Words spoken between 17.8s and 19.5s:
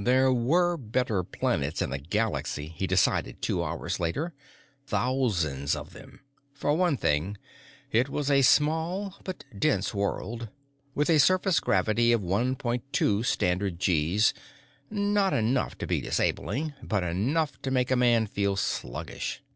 a man feel sluggish.